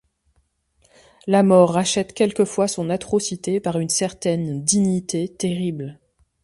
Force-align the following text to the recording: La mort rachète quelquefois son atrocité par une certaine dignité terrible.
La 1.27 1.43
mort 1.43 1.69
rachète 1.73 2.13
quelquefois 2.15 2.67
son 2.67 2.89
atrocité 2.89 3.59
par 3.59 3.77
une 3.77 3.89
certaine 3.89 4.63
dignité 4.63 5.27
terrible. 5.31 5.99